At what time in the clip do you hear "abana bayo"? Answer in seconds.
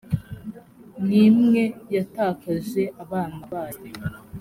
3.03-3.83